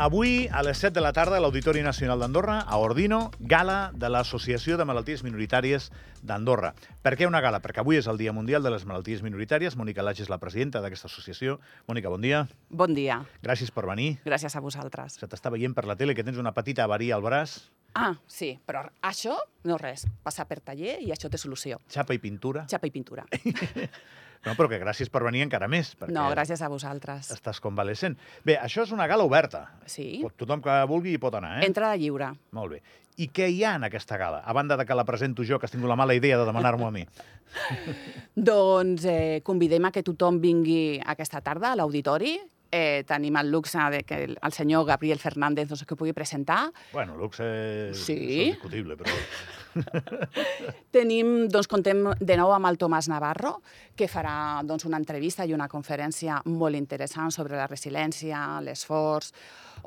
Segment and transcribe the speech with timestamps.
[0.00, 4.08] Avui, a les 7 de la tarda, a l'Auditori Nacional d'Andorra, a Ordino, gala de
[4.08, 5.90] l'Associació de Malalties Minoritàries
[6.24, 6.70] d'Andorra.
[7.04, 7.58] Per què una gala?
[7.60, 9.76] Perquè avui és el Dia Mundial de les Malalties Minoritàries.
[9.76, 11.58] Mònica Laig és la presidenta d'aquesta associació.
[11.84, 12.46] Mònica, bon dia.
[12.70, 13.18] Bon dia.
[13.44, 14.14] Gràcies per venir.
[14.24, 15.18] Gràcies a vosaltres.
[15.20, 17.58] Se t'està veient per la tele que tens una petita avaria al braç.
[17.92, 19.36] Ah, sí, però això
[19.68, 20.06] no res.
[20.24, 21.76] Passar per taller i això té solució.
[21.92, 22.64] Xapa i pintura.
[22.72, 23.28] Xapa i pintura.
[24.46, 25.90] No, però que gràcies per venir encara més.
[26.00, 27.28] Perquè No, gràcies a vosaltres.
[27.34, 28.16] Estàs convalescent.
[28.44, 29.66] Bé, això és una gala oberta.
[29.84, 30.20] Sí.
[30.22, 31.66] Pot- Tothom que vulgui hi pot anar, eh?
[31.68, 32.30] Entrada lliure.
[32.56, 32.82] Molt bé.
[33.20, 34.38] I què hi ha en aquesta gala?
[34.40, 36.86] A banda de que la presento jo, que has tingut la mala idea de demanar-m'ho
[36.88, 37.04] a mi.
[38.34, 42.38] Doncs eh, convidem a que tothom vingui aquesta tarda a l'auditori.
[42.72, 46.68] Eh, tenim el luxe de que el, el senyor Gabriel Fernández doncs, que pugui presentar.
[46.92, 48.14] Bueno, luxe Sí.
[48.14, 49.10] és discutible, però...
[50.94, 53.60] Tenim, doncs, contem de nou amb el Tomàs Navarro,
[53.96, 59.30] que farà doncs, una entrevista i una conferència molt interessant sobre la resiliència, l'esforç,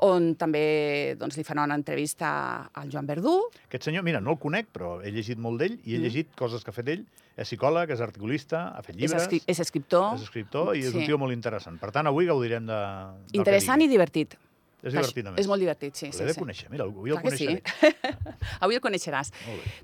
[0.07, 3.35] on també doncs, li farà una entrevista al Joan Verdú.
[3.67, 6.03] Aquest senyor, mira, no el conec, però he llegit molt d'ell i he Mm.
[6.07, 7.05] llegit coses que ha fet ell.
[7.35, 10.15] És psicòleg, és articulista, ha fet llibres, És, escri és escriptor.
[10.15, 11.07] és escriptor i és un Sí.
[11.07, 11.79] tio molt interessant.
[11.79, 12.79] Per tant, avui gaudirem de...
[13.33, 14.35] Interessant i divertit.
[14.83, 15.39] És divertit, a més.
[15.39, 16.09] És molt divertit, sí.
[16.09, 17.47] L'he sí, de conèixer, mira, avui el que sí.
[17.47, 18.01] coneixeré.
[18.65, 19.31] Avui el coneixeràs.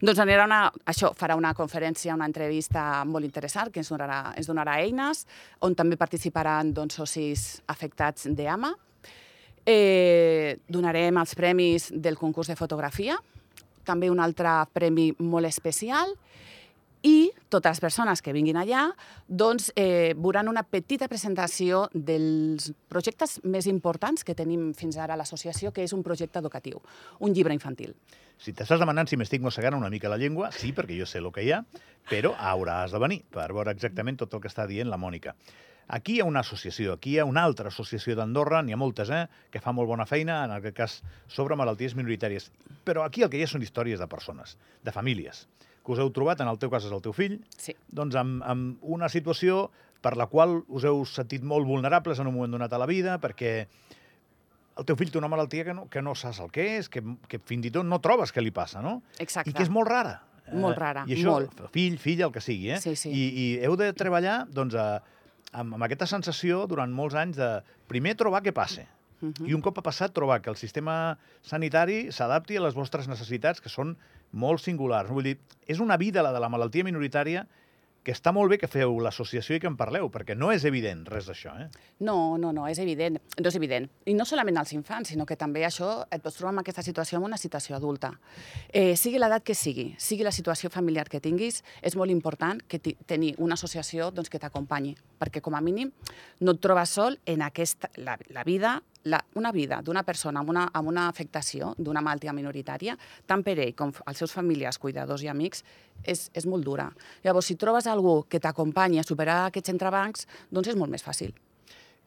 [0.04, 0.60] Doncs anirà una,
[0.92, 5.24] això, farà una conferència, una entrevista molt interessant que ens donarà, ens donarà eines,
[5.64, 8.74] on també participaran doncs, socis afectats d'AMA.
[9.70, 13.16] Eh, donarem els premis del concurs de fotografia,
[13.88, 16.12] també un altre premi molt especial,
[17.04, 18.90] i totes les persones que vinguin allà
[19.28, 25.20] doncs, eh, veuran una petita presentació dels projectes més importants que tenim fins ara a
[25.20, 26.82] l'associació, que és un projecte educatiu,
[27.20, 27.96] un llibre infantil.
[28.40, 31.32] Si t'estàs demanant si m'estic mossegant una mica la llengua, sí, perquè jo sé el
[31.32, 31.64] que hi ha,
[32.10, 35.36] però hauràs de venir per veure exactament tot el que està dient la Mònica.
[35.90, 39.10] Aquí hi ha una associació, aquí hi ha una altra associació d'Andorra, n'hi ha moltes,
[39.10, 42.52] eh, que fa molt bona feina, en aquest cas sobre malalties minoritàries.
[42.86, 44.54] Però aquí el que hi ha són històries de persones,
[44.86, 45.48] de famílies,
[45.90, 47.74] que us heu trobat, en el teu cas és el teu fill, Sí.
[47.90, 52.36] doncs amb, amb una situació per la qual us heu sentit molt vulnerables en un
[52.38, 53.66] moment donat a la vida, perquè
[54.80, 57.02] el teu fill té una malaltia que no, que no saps el que és, que,
[57.28, 59.02] que fins i tot no trobes què li passa, no?
[59.20, 59.50] Exacte.
[59.52, 60.22] I que és molt rara.
[60.54, 61.60] Molt Eh, rara, I això, molt.
[61.74, 62.80] fill, filla, el que sigui, eh?
[62.82, 63.10] Sí, sí.
[63.12, 65.02] I, I heu de treballar, doncs, a,
[65.52, 67.50] amb, amb aquesta sensació durant molts anys de
[67.92, 68.88] primer trobar què passa.
[69.22, 69.48] Mhm.
[69.48, 73.62] I un cop ha passat, trobar que el sistema sanitari s'adapti a les vostres necessitats,
[73.62, 73.98] que són
[74.32, 75.10] molt singulars.
[75.10, 77.48] Vull dir, és una vida, la de la malaltia minoritària,
[78.04, 81.04] que està molt bé que feu l'associació i que en parleu, perquè no és evident
[81.10, 81.68] res d'això, eh?
[82.06, 83.20] No, no, no, és evident.
[83.38, 83.90] No és evident.
[84.08, 87.20] I no solament als infants, sinó que també això et pots trobar en aquesta situació
[87.20, 88.14] en una situació adulta.
[88.72, 92.80] Eh, sigui l'edat que sigui, sigui la situació familiar que tinguis, és molt important que
[92.80, 95.92] tenir una associació doncs, que t'acompanyi, perquè com a mínim
[96.40, 100.54] no et trobes sol en aquesta, la, la vida la, una vida d'una persona amb
[100.54, 102.96] una, amb una afectació d'una malaltia minoritària,
[103.28, 105.66] tant per ell com els seus famílies, cuidadors i amics,
[106.04, 106.90] és, és molt dura.
[107.26, 111.34] Llavors, si trobes algú que t'acompanyi a superar aquests entrebancs, doncs és molt més fàcil.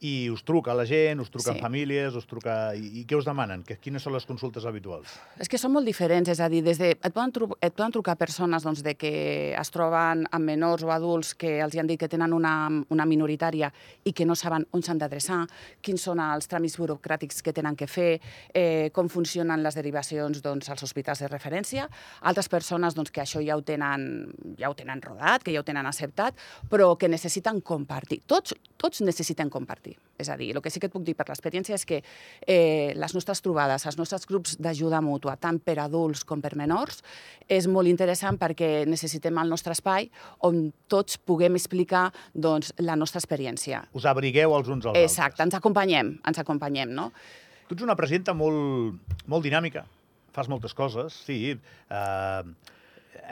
[0.02, 1.60] I us truca la gent, us truquen Sí.
[1.62, 2.74] famílies, us truca...
[2.74, 3.62] I, I què us demanen?
[3.62, 5.12] Que, quines són les consultes habituals?
[5.38, 7.94] És que són molt diferents, és a dir, des de, et, poden tru, et poden
[7.94, 9.12] trucar persones doncs, de que
[9.54, 12.54] es troben amb menors o adults que els han dit que tenen una,
[12.90, 13.70] una minoritària
[14.04, 15.44] i que no saben on s'han d'adreçar,
[15.80, 18.18] quins són els tràmits burocràtics que tenen que fer,
[18.52, 21.86] eh, com funcionen les derivacions doncs, als hospitals de referència.
[22.26, 25.64] Altres persones doncs, que això ja ho, tenen, ja ho tenen rodat, que ja ho
[25.68, 26.34] tenen acceptat,
[26.68, 28.22] però que necessiten compartir.
[28.26, 29.94] Tots, tots necessiten compartir.
[30.18, 32.90] És a dir, el que sí que et puc dir per l'experiència és que eh,
[32.98, 37.04] les nostres trobades, els nostres grups d'ajuda mútua, tant per adults com per menors,
[37.46, 40.10] és molt interessant perquè necessitem el nostre espai
[40.48, 43.84] on tots puguem explicar doncs, la nostra experiència.
[43.94, 47.12] Us abrigueu els uns als Exacte, ens acompanyem, ens acompanyem, no?
[47.12, 47.68] altres.
[47.68, 49.86] Tu ets una presidenta molt, molt dinàmica,
[50.32, 51.54] fas moltes coses, sí.
[51.88, 52.42] Eh,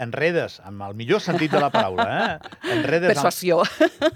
[0.01, 2.51] enredes, amb el millor sentit de la paraula, eh?
[2.75, 3.63] Enredes amb- Persuasió.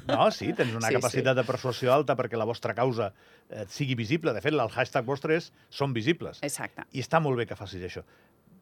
[0.08, 3.12] No, sí, tens una Sí, capacitat de persuasió alta perquè la vostra causa
[3.50, 4.32] eh, sigui visible.
[4.32, 6.40] De fet, el hashtag vostre és Som visibles.
[6.42, 6.84] Exacte.
[6.92, 8.04] I està molt bé que facis això.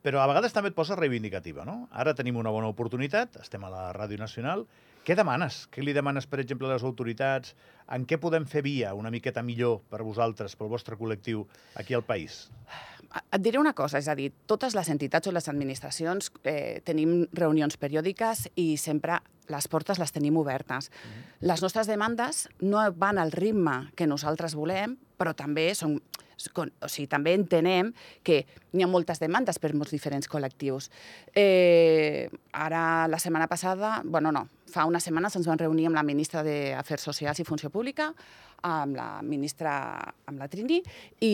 [0.03, 1.89] Però a vegades també et posa reivindicativa, no?
[1.93, 4.67] Ara tenim una bona oportunitat, estem a la Ràdio Nacional.
[5.03, 5.65] Què demanes?
[5.75, 7.57] Què li demanes, per exemple, a les autoritats?
[7.91, 11.43] En què podem fer via una miqueta millor per vosaltres, pel vostre col·lectiu,
[11.75, 12.45] aquí al país?
[13.11, 17.27] Et diré una cosa, és a dir, totes les entitats o les administracions eh, tenim
[17.35, 19.19] reunions periòdiques i sempre
[19.51, 20.89] les portes les tenim obertes.
[21.43, 27.11] Les nostres demandes no van al ritme que nosaltres volem, però també són, o sigui,
[27.11, 27.91] també entenem
[28.23, 30.89] que n'hi ha moltes demandes per molts diferents col·lectius.
[31.35, 36.07] Eh, ara, la setmana passada, bueno, no, fa unes setmanes ens vam reunir amb la
[36.07, 38.11] ministra d'Afers Socials i Funció Pública,
[38.67, 39.75] amb la ministra,
[40.27, 40.81] amb la Trini,
[41.21, 41.33] i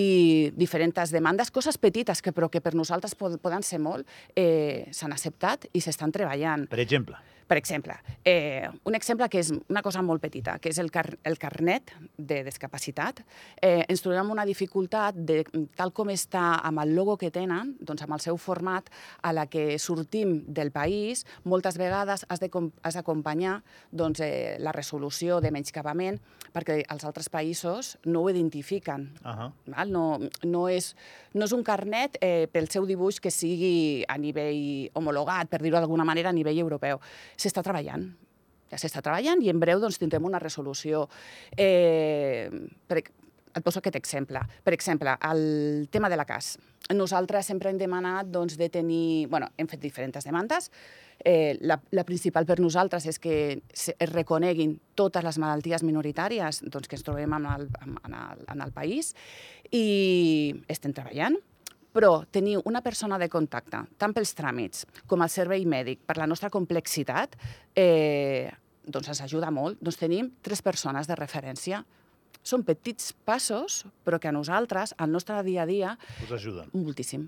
[0.56, 5.69] diferents demandes, coses petites que, però que per nosaltres poden ser molt, eh, s'han acceptat
[5.73, 6.67] i s'estan treballant.
[6.69, 7.20] Per exemple?
[7.49, 11.06] Per exemple, eh, un exemple que és una cosa molt petita, que és el, car
[11.25, 13.23] el carnet de discapacitat.
[13.56, 15.39] Eh, ens trobem una dificultat de,
[15.79, 18.91] tal com està amb el logo que tenen, doncs amb el seu format,
[19.25, 23.62] a la que sortim del país, moltes vegades has d'acompanyar
[23.97, 26.21] doncs, eh, la resolució de menyscapament
[26.53, 29.09] perquè els altres països no ho identifiquen.
[29.25, 29.53] Uh -huh.
[29.67, 29.91] val?
[29.91, 30.97] No, no, és,
[31.33, 35.79] no és un carnet eh, pel seu dibuix que sigui a nivell homologat, per dir-ho
[35.79, 37.00] d'alguna manera, a nivell europeu
[37.38, 38.08] s'està treballant
[38.69, 41.06] ja s'està treballant i en breu doncs, tindrem una resolució.
[41.56, 42.49] Eh,
[42.88, 44.43] per, et poso aquest exemple.
[44.64, 46.56] Per exemple, el tema de la CAS.
[46.94, 49.26] Nosaltres sempre hem demanat doncs, de tenir...
[49.29, 50.70] bueno, hem fet diferents demandes.
[51.19, 53.35] Eh, la, la principal per nosaltres és que
[53.75, 58.62] es reconeguin totes les malalties minoritàries doncs, que ens trobem en el, en el, en
[58.62, 59.17] el país
[59.75, 61.35] i estem treballant
[61.99, 66.29] però tenir una persona de contacte, tant pels tràmits com el servei mèdic, per la
[66.31, 67.35] nostra complexitat,
[67.75, 68.47] eh,
[68.87, 69.81] doncs ens ajuda molt.
[69.83, 71.83] Doncs tenim tres persones de referència.
[72.47, 75.97] Són petits passos, però que a nosaltres, al nostre dia a dia...
[76.23, 76.71] Us ajuden.
[76.77, 77.27] Moltíssim.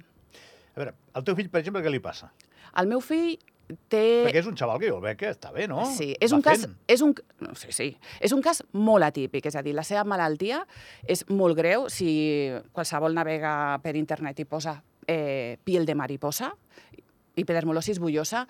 [0.71, 2.31] A veure, al teu fill, per exemple, què li passa?
[2.79, 3.35] Al meu fill
[3.89, 4.03] té...
[4.27, 5.85] Perquè és un xaval que jo veig que està bé, no?
[5.95, 6.67] Sí, és Va un fent.
[6.67, 6.69] cas...
[6.91, 7.15] És un,
[7.45, 7.89] no, sí, sí.
[8.21, 10.63] És un cas molt atípic, és a dir, la seva malaltia
[11.07, 11.89] és molt greu.
[11.93, 12.11] Si
[12.73, 13.53] qualsevol navega
[13.83, 14.77] per internet i posa
[15.07, 16.53] eh, piel de mariposa,
[17.37, 18.47] epidermolosis bullosa,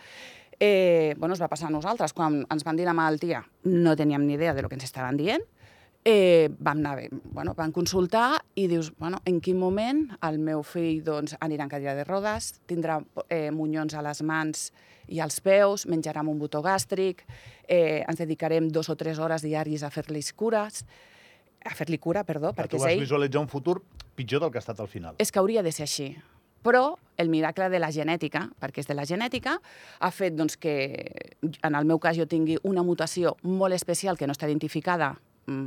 [0.58, 2.12] eh, bueno, es va passar a nosaltres.
[2.12, 5.16] Quan ens van dir la malaltia, no teníem ni idea de lo que ens estaven
[5.16, 5.44] dient,
[6.04, 11.02] eh, vam, anar, bueno, vam consultar i dius, bueno, en quin moment el meu fill
[11.04, 14.70] doncs, anirà en cadira de rodes, tindrà eh, munyons a les mans
[15.10, 17.24] i als peus, menjarà amb un botó gàstric,
[17.66, 20.84] eh, ens dedicarem dos o tres hores diàries a fer-li cures,
[21.64, 23.00] a fer-li cura, perdó, que perquè tu vas ell...
[23.00, 23.80] visualitzar un futur
[24.16, 25.16] pitjor del que ha estat al final.
[25.18, 26.14] És que hauria de ser així.
[26.60, 29.56] Però el miracle de la genètica, perquè és de la genètica,
[30.00, 30.74] ha fet doncs, que
[31.40, 35.14] en el meu cas jo tingui una mutació molt especial que no està identificada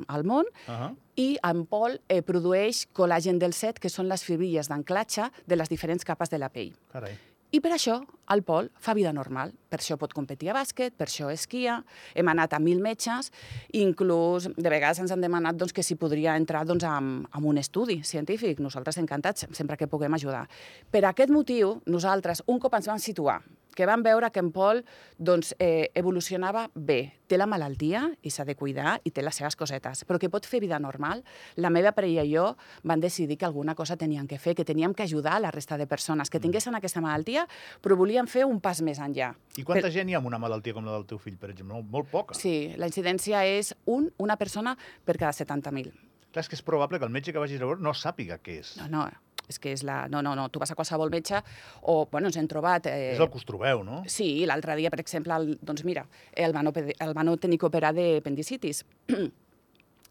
[0.07, 0.95] al món, uh -huh.
[1.15, 5.69] i en Pol eh, produeix col·làgen del set, que són les fibrilles d'anclatge de les
[5.69, 6.73] diferents capes de la pell.
[6.91, 7.17] Carai.
[7.53, 7.99] I per això
[8.33, 9.51] el Pol fa vida normal.
[9.69, 11.83] Per això pot competir a bàsquet, per això esquia,
[12.17, 13.29] hem anat a mil metges,
[13.77, 17.61] inclús de vegades ens han demanat doncs, que si podria entrar doncs, amb, amb un
[17.61, 18.57] estudi científic.
[18.57, 20.47] Nosaltres encantats, sempre que puguem ajudar.
[20.89, 23.43] Per aquest motiu, nosaltres, un cop ens vam situar
[23.75, 24.83] que van veure que en Pol
[25.17, 27.13] doncs, eh, evolucionava bé.
[27.27, 30.45] Té la malaltia i s'ha de cuidar i té les seves cosetes, però que pot
[30.45, 31.23] fer vida normal.
[31.55, 34.93] La meva parella i jo van decidir que alguna cosa teníem que fer, que teníem
[34.93, 36.47] que ajudar a la resta de persones que mm.
[36.47, 37.47] tinguessin aquesta malaltia,
[37.81, 39.33] però volíem fer un pas més enllà.
[39.57, 39.93] I quanta per...
[39.95, 41.73] gent hi ha amb una malaltia com la del teu fill, per exemple?
[41.75, 42.37] Molt, molt poca.
[42.37, 45.93] Sí, la incidència és un, una persona per cada 70.000.
[46.33, 48.57] Clar, és que és probable que el metge que vagis a veure no sàpiga què
[48.63, 48.73] és.
[48.79, 49.05] No, no,
[49.49, 50.03] és que és la...
[50.11, 51.41] No, no, no, tu vas a qualsevol metge
[51.81, 52.87] o, bueno, ens hem trobat...
[52.91, 53.13] Eh...
[53.13, 54.01] És el que us trobeu, no?
[54.09, 56.05] Sí, l'altre dia, per exemple, el, doncs mira,
[56.35, 58.83] el van, el van tenir que operar d'apendicitis.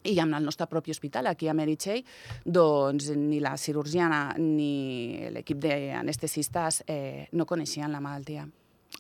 [0.03, 2.03] I amb el nostre propi hospital, aquí a Meritxell,
[2.43, 8.49] doncs ni la cirurgiana ni l'equip d'anestesistes eh, no coneixien la malaltia.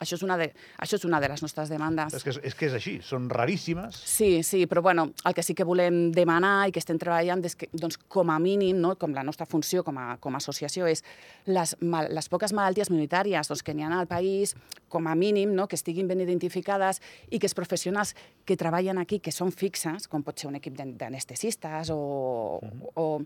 [0.00, 0.48] Això és, una de,
[0.82, 2.14] això és una de les nostres demandes.
[2.16, 3.98] És que és, és que és així, són raríssimes.
[4.08, 7.54] Sí, sí, però bueno, el que sí que volem demanar i que estem treballant és
[7.58, 10.88] que, doncs, com a mínim, no, com la nostra funció com a, com a associació
[10.90, 11.04] és
[11.46, 14.56] les, mal, les poques malalties minoritàries doncs, que n'hi ha al país,
[14.92, 19.20] com a mínim, no, que estiguin ben identificades i que els professionals que treballen aquí,
[19.20, 22.90] que són fixes, com pot ser un equip d'anestesistes o, uh -huh.
[22.94, 23.22] o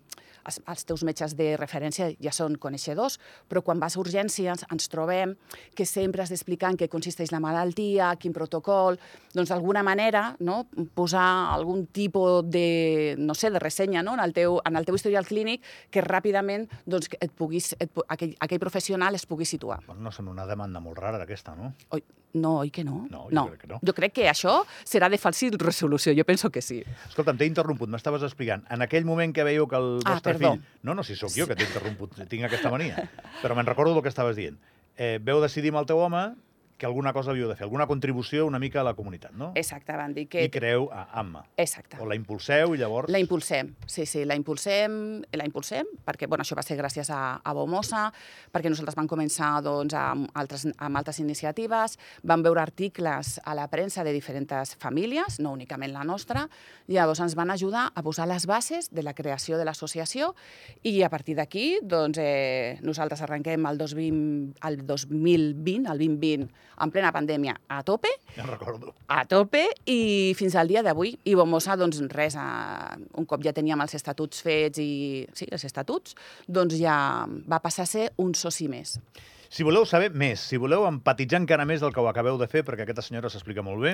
[0.46, 3.18] els, els teus metges de referència ja són coneixedors,
[3.48, 5.36] però quan vas a urgències ens trobem
[5.74, 8.98] que sempre has d'explicar explicar en què consisteix la malaltia, quin protocol,
[9.34, 14.32] doncs d'alguna manera no, posar algun tipus de, no sé, de ressenya no, en, el
[14.32, 19.14] teu, en el teu historial clínic que ràpidament doncs, et puguis, et, aquell, aquell professional
[19.14, 19.82] es pugui situar.
[19.86, 21.74] Bueno, no sembla una demanda molt rara aquesta, no?
[21.90, 22.02] Oi,
[22.36, 23.06] no, oi que no?
[23.10, 23.46] No, jo no.
[23.50, 23.80] crec que no.
[23.82, 26.80] Jo crec que això serà de falsi resolució, jo penso que sí.
[27.08, 28.64] Escolta'm, t'he interromput, m'estaves explicant.
[28.72, 30.54] En aquell moment que veieu que el ah, vostre perdó.
[30.56, 30.80] fill...
[30.86, 33.08] No, no, si sóc jo que t'he interromput, tinc aquesta mania.
[33.42, 34.58] Però me'n recordo del que estaves dient.
[34.96, 36.24] Eh, veu decidir amb el teu home
[36.76, 39.52] que alguna cosa havíeu de fer, alguna contribució una mica a la comunitat, no?
[39.56, 40.44] Exacte, van dir que...
[40.44, 41.44] I creeu a AMMA.
[41.56, 41.98] Exacte.
[42.02, 43.10] O la impulseu i llavors...
[43.12, 47.40] La impulsem, sí, sí, la impulsem, la impulsem perquè bueno, això va ser gràcies a,
[47.40, 48.06] a Bomosa,
[48.52, 53.68] perquè nosaltres vam començar doncs, amb, altres, amb altres iniciatives, vam veure articles a la
[53.72, 56.46] premsa de diferents famílies, no únicament la nostra,
[56.86, 60.34] i llavors ens van ajudar a posar les bases de la creació de l'associació
[60.86, 66.48] i a partir d'aquí doncs, eh, nosaltres arrenquem el, 2020, el 2020, el 2020,
[66.80, 68.94] en plena pandèmia, a tope, Ja recordo.
[69.08, 71.14] a tope i fins al dia d'avui.
[71.24, 75.26] I Bomosa, doncs res, a, un cop ja teníem els estatuts fets i...
[75.34, 76.14] Sí, els estatuts,
[76.48, 78.98] doncs ja va passar a ser un soci més.
[79.48, 82.64] Si voleu saber més, si voleu empatitzar encara més del que ho acabeu de fer,
[82.66, 83.92] perquè aquesta senyora s'explica molt bé,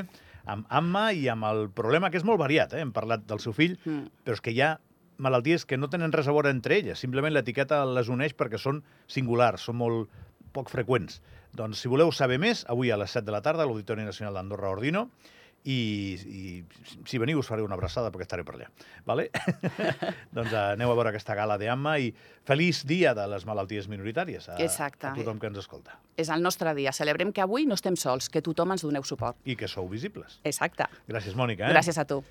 [0.49, 2.81] amb Amma i amb el problema, que és molt variat, eh?
[2.81, 4.09] hem parlat del seu fill, Mm.
[4.25, 4.79] però és que hi ha
[5.23, 8.81] malalties que no tenen res a veure entre elles, simplement l'etiqueta les uneix perquè són
[9.07, 10.09] singulars, són molt
[10.53, 11.21] poc freqüents.
[11.57, 14.39] Doncs si voleu saber més, avui a les 7 de la tarda a l'Auditori Nacional
[14.39, 15.09] d'Andorra Ordino,
[15.65, 16.41] i, i
[17.07, 18.69] si veniu us faré una abraçada perquè estaré per allà.
[19.07, 19.29] Vale?
[20.37, 22.11] doncs aneu a veure aquesta gala d'AMMA i
[22.49, 25.13] feliç dia de les malalties minoritàries a, Exacte.
[25.13, 25.99] a tothom que ens escolta.
[26.19, 26.95] És el nostre dia.
[26.97, 29.39] Celebrem que avui no estem sols, que tothom ens doneu suport.
[29.47, 30.41] I que sou visibles.
[30.49, 30.89] Exacte.
[31.09, 31.69] Gràcies, Mònica.
[31.69, 31.77] Eh?
[31.77, 32.23] Gràcies a tu.